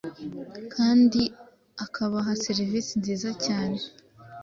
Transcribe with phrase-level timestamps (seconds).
[0.73, 1.21] kandi
[1.85, 3.79] akabaha serivisi nziza cyane